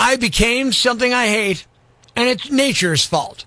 [0.00, 1.66] I became something I hate,
[2.14, 3.44] and it's nature's fault.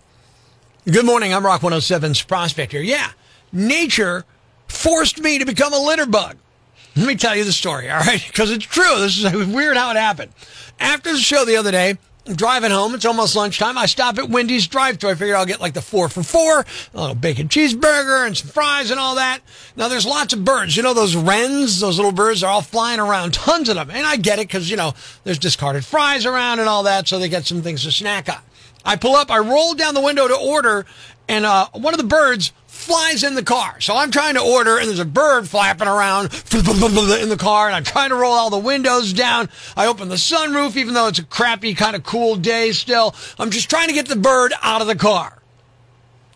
[0.85, 1.33] Good morning.
[1.33, 2.81] I'm Rock 107's Prospector.
[2.81, 3.09] Yeah,
[3.53, 4.25] nature
[4.67, 6.35] forced me to become a litter bug.
[6.97, 8.21] Let me tell you the story, all right?
[8.27, 8.99] Because it's true.
[8.99, 10.33] This is weird how it happened.
[10.77, 12.93] After the show the other day, driving home.
[12.93, 13.77] It's almost lunchtime.
[13.77, 15.09] I stop at Wendy's drive-thru.
[15.09, 16.59] I figure I'll get like the four for four,
[16.93, 19.39] a little bacon cheeseburger and some fries and all that.
[19.75, 20.77] Now there's lots of birds.
[20.77, 23.89] You know those wrens, those little birds are all flying around, tons of them.
[23.89, 27.17] And I get it because you know there's discarded fries around and all that, so
[27.17, 28.39] they get some things to snack on.
[28.85, 30.85] I pull up, I roll down the window to order,
[31.27, 33.79] and uh, one of the birds flies in the car.
[33.79, 37.75] So I'm trying to order, and there's a bird flapping around in the car, and
[37.75, 39.49] I'm trying to roll all the windows down.
[39.77, 43.15] I open the sunroof, even though it's a crappy, kind of cool day still.
[43.39, 45.37] I'm just trying to get the bird out of the car.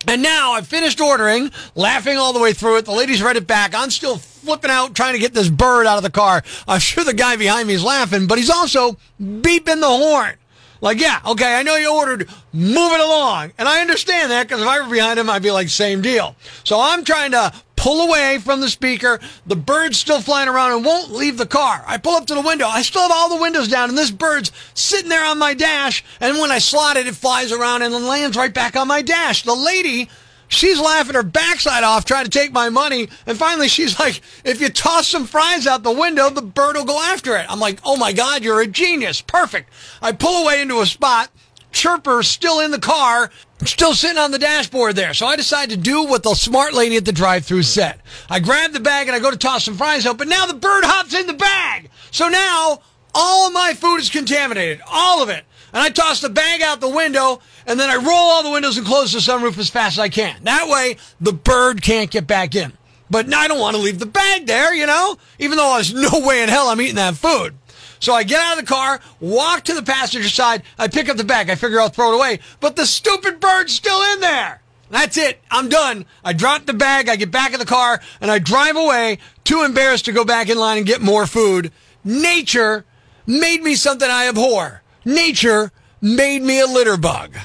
[0.07, 2.85] And now I've finished ordering, laughing all the way through it.
[2.85, 3.73] The lady's read it back.
[3.73, 6.43] I'm still flipping out, trying to get this bird out of the car.
[6.67, 10.35] I'm sure the guy behind me is laughing, but he's also beeping the horn.
[10.81, 13.53] Like, yeah, okay, I know you ordered, move it along.
[13.57, 16.35] And I understand that because if I were behind him, I'd be like, same deal.
[16.63, 19.19] So I'm trying to pull away from the speaker.
[19.45, 21.83] The bird's still flying around and won't leave the car.
[21.85, 22.67] I pull up to the window.
[22.67, 26.03] I still have all the windows down and this bird's sitting there on my dash.
[26.19, 29.43] And when I slot it, it flies around and lands right back on my dash.
[29.43, 30.09] The lady
[30.47, 33.09] She's laughing her backside off trying to take my money.
[33.25, 36.85] And finally, she's like, if you toss some fries out the window, the bird will
[36.85, 37.45] go after it.
[37.49, 39.21] I'm like, oh my God, you're a genius.
[39.21, 39.69] Perfect.
[40.01, 41.29] I pull away into a spot.
[41.71, 43.29] Chirper's still in the car,
[43.65, 45.13] still sitting on the dashboard there.
[45.13, 48.01] So I decide to do what the smart lady at the drive through said.
[48.29, 50.53] I grab the bag and I go to toss some fries out, but now the
[50.53, 51.89] bird hops in the bag.
[52.11, 52.79] So now
[53.13, 54.81] all my food is contaminated.
[54.87, 55.43] All of it
[55.75, 58.77] and I toss the bag out the window, and then I roll all the windows
[58.77, 60.41] and close the sunroof as fast as I can.
[60.45, 62.71] That way, the bird can't get back in.
[63.09, 66.25] But I don't want to leave the bag there, you know, even though there's no
[66.25, 67.55] way in hell I'm eating that food.
[67.99, 71.17] So I get out of the car, walk to the passenger side, I pick up
[71.17, 74.61] the bag, I figure I'll throw it away, but the stupid bird's still in there.
[74.89, 75.41] That's it.
[75.51, 76.05] I'm done.
[76.23, 79.63] I drop the bag, I get back in the car, and I drive away, too
[79.63, 81.73] embarrassed to go back in line and get more food.
[82.05, 82.85] Nature
[83.27, 84.83] made me something I abhor.
[85.07, 85.71] Nature
[86.01, 87.37] made me a litter bug.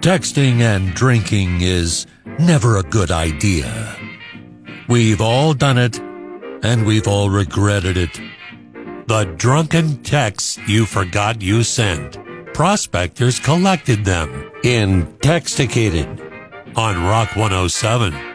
[0.00, 2.06] Texting and drinking is
[2.38, 3.96] never a good idea.
[4.88, 8.20] We've all done it, and we've all regretted it.
[9.08, 12.16] The drunken texts you forgot you sent.
[12.54, 16.06] Prospectors collected them in Texticated
[16.76, 18.29] on Rock 107.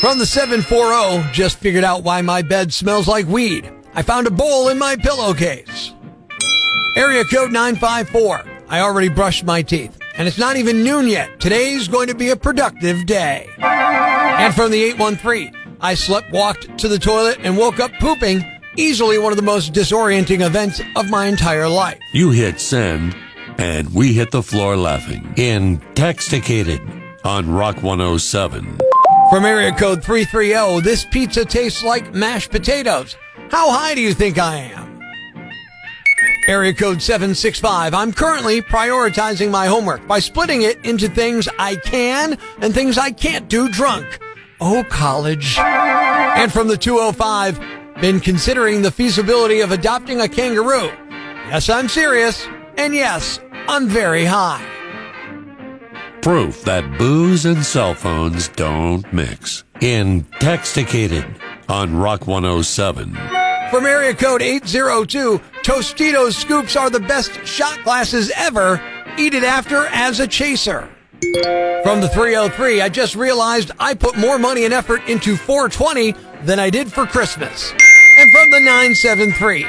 [0.00, 3.68] From the 740, just figured out why my bed smells like weed.
[3.94, 5.92] I found a bowl in my pillowcase.
[6.94, 8.44] Area code 954.
[8.68, 9.98] I already brushed my teeth.
[10.16, 11.40] And it's not even noon yet.
[11.40, 13.48] Today's going to be a productive day.
[13.58, 18.44] And from the 813, I slept, walked to the toilet, and woke up pooping.
[18.76, 21.98] Easily one of the most disorienting events of my entire life.
[22.14, 23.16] You hit send,
[23.58, 25.34] and we hit the floor laughing.
[25.36, 26.80] In Texticated
[27.24, 28.78] on Rock 107.
[29.30, 33.14] From area code 330, this pizza tastes like mashed potatoes.
[33.50, 35.02] How high do you think I am?
[36.48, 42.38] Area code 765, I'm currently prioritizing my homework by splitting it into things I can
[42.62, 44.18] and things I can't do drunk.
[44.62, 45.58] Oh, college.
[45.58, 50.90] And from the 205, been considering the feasibility of adopting a kangaroo.
[51.50, 52.48] Yes, I'm serious.
[52.78, 54.77] And yes, I'm very high.
[56.22, 59.64] Proof that booze and cell phones don't mix.
[59.80, 61.24] In Texticated
[61.68, 63.14] on Rock 107.
[63.70, 68.80] From area code 802, Tostitos scoops are the best shot glasses ever.
[69.16, 70.88] Eat it after as a chaser.
[71.82, 76.58] From the 303, I just realized I put more money and effort into 420 than
[76.58, 77.72] I did for Christmas.
[78.18, 79.66] And from the 973,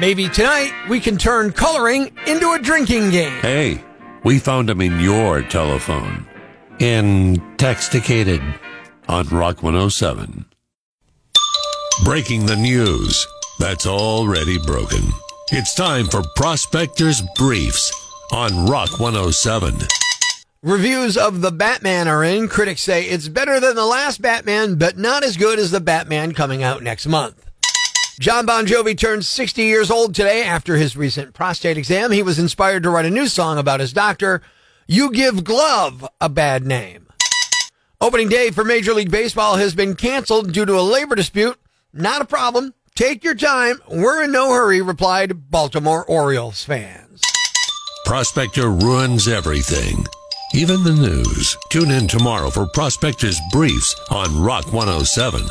[0.00, 3.40] maybe tonight we can turn coloring into a drinking game.
[3.40, 3.82] Hey.
[4.24, 6.26] We found him in your telephone.
[6.78, 8.40] In Texticated
[9.08, 10.44] on Rock 107.
[12.04, 13.26] Breaking the news
[13.58, 15.00] that's already broken.
[15.50, 17.92] It's time for Prospectors Briefs
[18.32, 19.74] on Rock 107.
[20.62, 22.46] Reviews of The Batman are in.
[22.46, 26.32] Critics say it's better than the last Batman, but not as good as the Batman
[26.32, 27.50] coming out next month.
[28.20, 32.10] Jon Bon Jovi turned 60 years old today after his recent prostate exam.
[32.12, 34.42] He was inspired to write a new song about his doctor.
[34.86, 37.08] You give glove a bad name.
[38.00, 41.58] Opening day for Major League Baseball has been canceled due to a labor dispute.
[41.92, 42.74] Not a problem.
[42.94, 43.80] Take your time.
[43.88, 47.22] We're in no hurry, replied Baltimore Orioles fans.
[48.04, 50.04] Prospector ruins everything.
[50.54, 51.56] even the news.
[51.70, 55.46] Tune in tomorrow for Prospectors Briefs on Rock 107.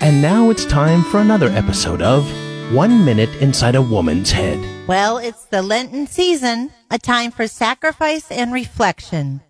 [0.00, 2.24] And now it's time for another episode of
[2.72, 4.64] One Minute Inside a Woman's Head.
[4.86, 9.40] Well, it's the Lenten season, a time for sacrifice and reflection,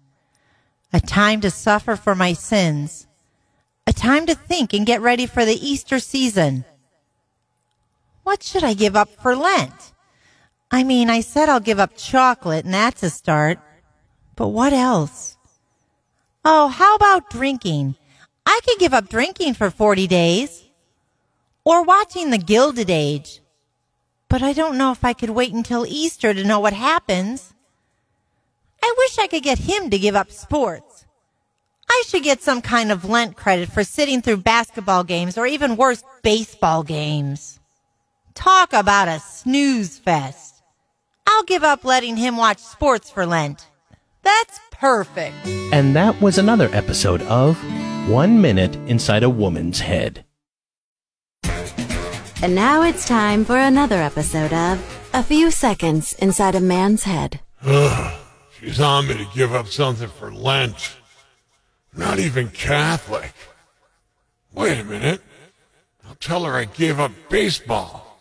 [0.91, 3.07] a time to suffer for my sins,
[3.87, 6.65] a time to think and get ready for the Easter season.
[8.23, 9.93] What should I give up for Lent?
[10.71, 13.59] I mean, I said I'll give up chocolate, and that's a start.
[14.35, 15.37] But what else?
[16.43, 17.97] Oh, how about drinking?
[18.51, 20.65] I could give up drinking for 40 days.
[21.65, 23.41] Or watching the Gilded Age.
[24.31, 27.53] But I don't know if I could wait until Easter to know what happens.
[28.83, 31.05] I wish I could get him to give up sports.
[31.91, 35.77] I should get some kind of Lent credit for sitting through basketball games or even
[35.77, 37.61] worse, baseball games.
[38.35, 40.63] Talk about a snooze fest.
[41.27, 43.69] I'll give up letting him watch sports for Lent.
[44.23, 45.37] That's perfect.
[45.71, 47.59] And that was another episode of
[48.09, 50.25] One Minute Inside a Woman's Head.
[52.43, 57.41] And now it's time for another episode of A Few Seconds Inside a Man's Head.
[58.59, 60.97] She's on me to give up something for Lent.
[61.95, 63.35] Not even Catholic.
[64.55, 65.21] Wait a minute.
[66.09, 68.19] I'll tell her I gave up baseball.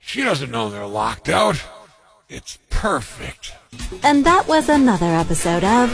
[0.00, 1.64] She doesn't know they're locked out.
[2.28, 3.54] It's perfect.
[4.02, 5.92] And that was another episode of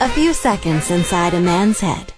[0.00, 2.12] A Few Seconds Inside a Man's Head.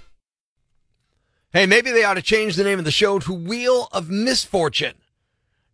[1.51, 4.97] Hey, maybe they ought to change the name of the show to Wheel of Misfortune.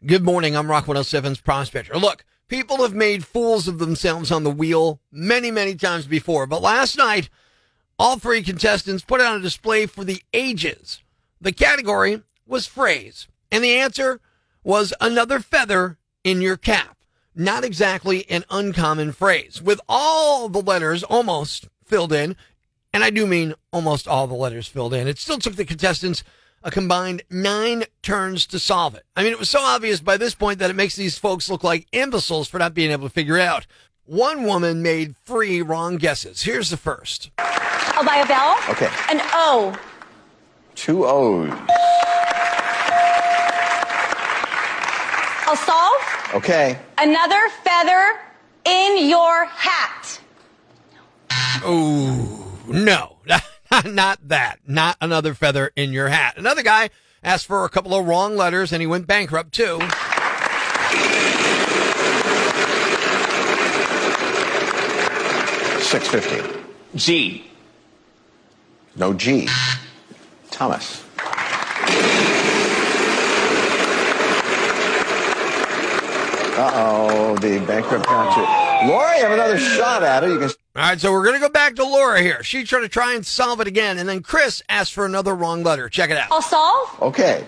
[0.06, 0.56] Good morning.
[0.56, 1.93] I'm Rock 107's Prospector.
[1.97, 6.62] Look, people have made fools of themselves on the wheel many, many times before, but
[6.62, 7.29] last night,
[7.99, 11.03] all three contestants put on a display for the ages.
[11.41, 14.21] The category was phrase, and the answer
[14.62, 16.99] was another feather in your cap.
[17.35, 19.61] Not exactly an uncommon phrase.
[19.61, 22.37] With all the letters almost filled in,
[22.94, 25.08] and I do mean almost all the letters filled in.
[25.08, 26.25] It still took the contestants
[26.62, 29.02] a combined nine turns to solve it.
[29.17, 31.62] I mean, it was so obvious by this point that it makes these folks look
[31.62, 33.67] like imbeciles for not being able to figure it out.
[34.06, 36.43] One woman made three wrong guesses.
[36.43, 37.31] Here's the first.
[37.38, 38.56] Oh, I'll buy a vowel.
[38.70, 38.88] Okay.
[39.11, 39.76] An O.
[40.75, 41.50] Two O's.
[45.47, 46.35] I'll solve.
[46.35, 46.79] Okay.
[46.99, 48.20] Another feather
[48.67, 50.20] in your hat.
[51.67, 53.19] Oh, no,
[53.84, 54.61] not that.
[54.66, 56.37] Not another feather in your hat.
[56.37, 56.90] Another guy
[57.22, 59.78] asked for a couple of wrong letters and he went bankrupt too.
[65.81, 66.61] Six fifty.
[66.96, 67.44] G.
[68.96, 69.49] No G.
[70.50, 71.05] Thomas.
[76.56, 78.88] Uh oh, the bankrupt got you.
[78.88, 80.31] Laura, you have another shot at it.
[80.31, 80.50] You can.
[80.76, 82.43] All right, so we're going to go back to Laura here.
[82.43, 83.97] She's trying to try and solve it again.
[83.97, 85.88] And then Chris asked for another wrong letter.
[85.88, 86.32] Check it out.
[86.32, 87.00] I'll solve.
[87.00, 87.47] Okay.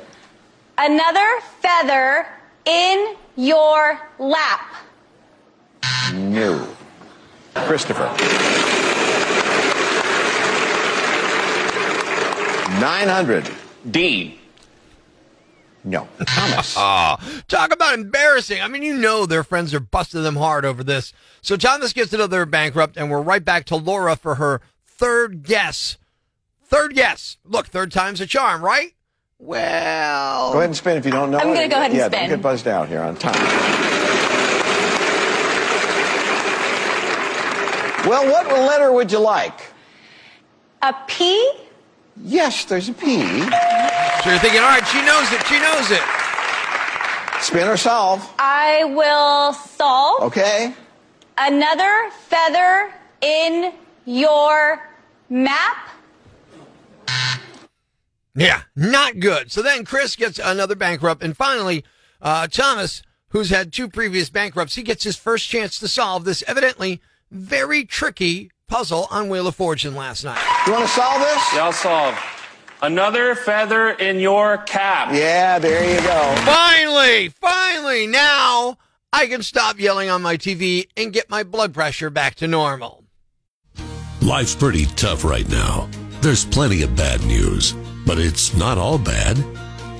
[0.78, 2.28] Another feather
[2.66, 4.74] in your lap.
[6.12, 6.68] No.
[7.56, 8.04] Christopher.
[12.78, 13.50] Nine hundred.
[15.86, 15.90] D.
[15.90, 16.08] No.
[16.26, 16.74] Thomas.
[16.78, 17.16] Ah,
[17.48, 18.60] talk about embarrassing.
[18.60, 21.12] I mean, you know their friends are busting them hard over this.
[21.42, 25.96] So Thomas gets another bankrupt, and we're right back to Laura for her third guess.
[26.64, 27.36] Third guess.
[27.44, 28.92] Look, third time's a charm, right?
[29.38, 32.06] Well, Go ahead and spin if you don't know I'm gonna go ahead and yeah,
[32.08, 32.20] spin.
[32.20, 33.34] don't get buzzed out here on time.
[38.08, 39.60] Well, what letter would you like?
[40.82, 41.52] A P.
[42.22, 43.16] Yes, there's a P.
[44.22, 45.46] So you're thinking, all right, she knows it.
[45.46, 46.02] She knows it.
[47.42, 48.28] Spin or solve.
[48.38, 50.22] I will solve.
[50.22, 50.74] Okay.
[51.38, 53.72] Another feather in
[54.04, 54.82] your
[55.28, 55.88] map.
[58.34, 59.52] Yeah, not good.
[59.52, 61.84] So then Chris gets another bankrupt, and finally,
[62.20, 66.42] uh, Thomas, who's had two previous bankrupts, he gets his first chance to solve this
[66.46, 70.42] evidently very tricky puzzle on Wheel of Fortune last night.
[70.66, 71.54] You want to solve this?
[71.54, 72.18] Yeah, I'll solve.
[72.86, 75.12] Another feather in your cap.
[75.12, 76.34] Yeah, there you go.
[76.44, 78.78] Finally, finally, now
[79.12, 83.02] I can stop yelling on my TV and get my blood pressure back to normal.
[84.22, 85.90] Life's pretty tough right now.
[86.20, 87.72] There's plenty of bad news,
[88.06, 89.36] but it's not all bad.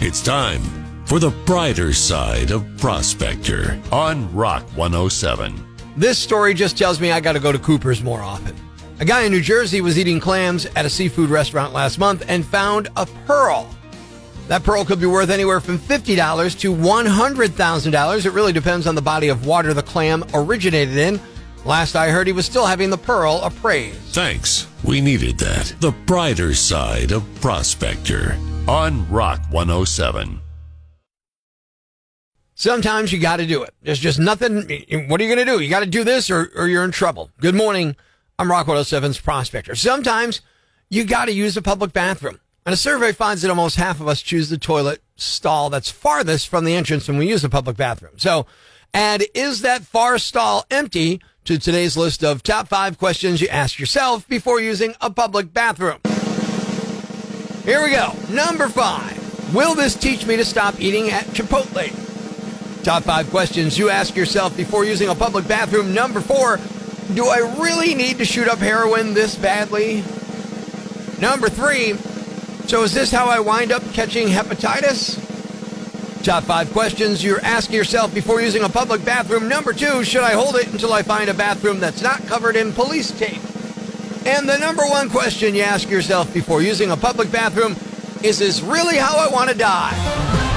[0.01, 0.63] It's time
[1.07, 5.77] for the brighter side of Prospector on Rock 107.
[5.97, 8.55] This story just tells me I got to go to Cooper's more often.
[8.99, 12.47] A guy in New Jersey was eating clams at a seafood restaurant last month and
[12.47, 13.69] found a pearl.
[14.49, 18.27] That pearl could be worth anywhere from $50 to $100,000.
[18.27, 21.21] It really depends on the body of water the clam originated in.
[21.67, 23.99] Last I heard, he was still having the Pearl appraised.
[24.15, 24.67] Thanks.
[24.83, 25.75] We needed that.
[25.81, 30.41] The brighter side of Prospector on Rock 107.
[32.55, 33.75] Sometimes you got to do it.
[33.83, 34.55] There's just nothing.
[35.09, 35.61] What are you going to do?
[35.61, 37.31] You got to do this or, or you're in trouble.
[37.41, 37.97] Good morning.
[38.39, 39.75] I'm Rock 107's Prospector.
[39.77, 40.43] Sometimes
[40.91, 42.39] you got to use a public bathroom.
[42.67, 46.49] And a survey finds that almost half of us choose the toilet stall that's farthest
[46.49, 48.19] from the entrance when we use a public bathroom.
[48.19, 48.45] So
[48.93, 53.79] add is that far stall empty to today's list of top five questions you ask
[53.79, 56.01] yourself before using a public bathroom.
[57.65, 58.13] Here we go.
[58.29, 59.55] Number five.
[59.55, 62.85] Will this teach me to stop eating at Chipotle?
[62.85, 65.95] Top five questions you ask yourself before using a public bathroom.
[65.95, 66.59] Number four,
[67.15, 70.03] do I really need to shoot up heroin this badly?
[71.21, 71.95] Number three,
[72.69, 75.23] so is this how I wind up catching hepatitis?
[76.25, 79.49] Top five questions you're asking yourself before using a public bathroom.
[79.49, 82.73] Number two, should I hold it until I find a bathroom that's not covered in
[82.73, 83.41] police tape?
[84.27, 87.77] And the number one question you ask yourself before using a public bathroom
[88.25, 89.95] is this really how I want to die?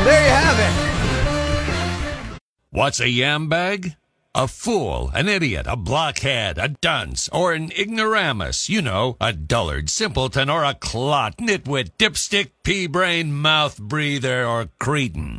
[0.03, 2.41] There you have it.
[2.71, 3.95] What's a yam bag?
[4.36, 8.69] A fool, an idiot, a blockhead, a dunce, or an ignoramus.
[8.69, 14.69] You know, a dullard, simpleton, or a clot, nitwit, dipstick, pea brain, mouth breather, or
[14.79, 15.38] cretin.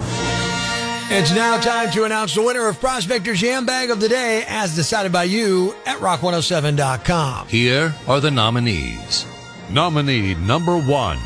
[1.12, 4.74] It's now time to announce the winner of Prospector's Yam Bag of the Day as
[4.74, 7.46] decided by you at rock107.com.
[7.46, 9.24] Here are the nominees.
[9.70, 11.18] Nominee number one.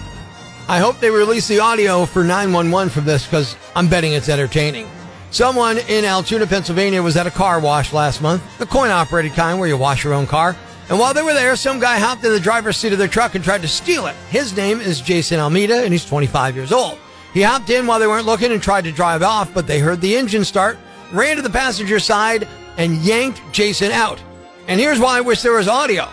[0.69, 4.87] I hope they release the audio for 911 from this because I'm betting it's entertaining.
[5.35, 9.59] Someone in Altoona, Pennsylvania was at a car wash last month, the coin operated kind
[9.59, 10.55] where you wash your own car.
[10.89, 13.35] And while they were there, some guy hopped in the driver's seat of their truck
[13.35, 14.15] and tried to steal it.
[14.31, 16.99] His name is Jason Almeida and he's 25 years old.
[17.33, 20.01] He hopped in while they weren't looking and tried to drive off, but they heard
[20.01, 20.79] the engine start,
[21.11, 24.23] ran to the passenger side, and yanked Jason out.
[24.69, 26.09] And here's why I wish there was audio.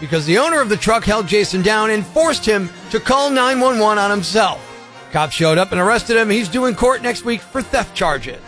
[0.00, 3.98] Because the owner of the truck held Jason down and forced him to call 911
[3.98, 4.66] on himself.
[5.12, 6.30] Cops showed up and arrested him.
[6.30, 8.40] He's due in court next week for theft charges.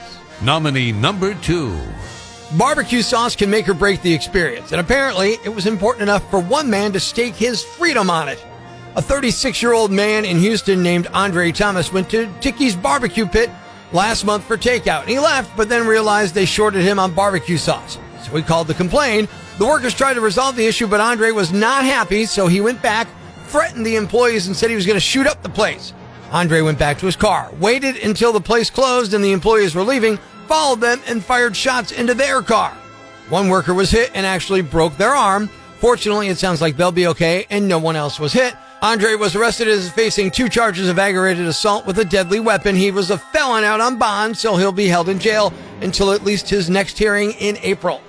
[0.43, 1.79] Nominee number two.
[2.59, 6.39] Barbecue sauce can make or break the experience, and apparently it was important enough for
[6.41, 8.45] one man to stake his freedom on it.
[8.97, 13.51] A 36 year old man in Houston named Andre Thomas went to Tiki's barbecue pit
[13.93, 15.01] last month for takeout.
[15.01, 17.99] And he left, but then realized they shorted him on barbecue sauce.
[18.23, 19.29] So he called to complain.
[19.59, 22.83] The workers tried to resolve the issue, but Andre was not happy, so he went
[22.83, 23.09] back,
[23.47, 25.93] threatened the employees, and said he was going to shoot up the place.
[26.35, 29.85] Andre went back to his car, waited until the place closed and the employees were
[29.85, 32.77] leaving, followed them, and fired shots into their car.
[33.29, 35.49] One worker was hit and actually broke their arm.
[35.79, 38.53] Fortunately, it sounds like they'll be okay, and no one else was hit.
[38.83, 42.75] Andre was arrested as facing two charges of aggravated assault with a deadly weapon.
[42.75, 46.25] He was a felon out on bond, so he'll be held in jail until at
[46.25, 48.01] least his next hearing in April.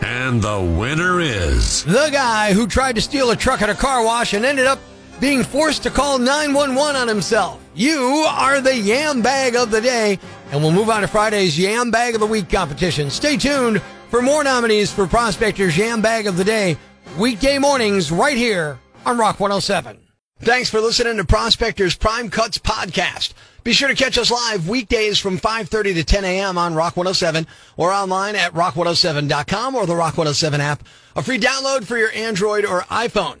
[0.00, 4.04] And the winner is the guy who tried to steal a truck at a car
[4.04, 4.80] wash and ended up
[5.20, 7.62] being forced to call 911 on himself.
[7.74, 10.18] You are the yam bag of the day,
[10.50, 13.10] and we'll move on to Friday's yam bag of the week competition.
[13.10, 16.76] Stay tuned for more nominees for Prospector's yam bag of the day,
[17.18, 19.98] weekday mornings right here on Rock 107.
[20.40, 23.34] Thanks for listening to Prospector's Prime Cuts podcast.
[23.64, 26.56] Be sure to catch us live weekdays from 5.30 to 10 a.m.
[26.56, 27.46] on Rock 107
[27.76, 30.84] or online at rock107.com or the Rock 107 app.
[31.16, 33.40] A free download for your Android or iPhone.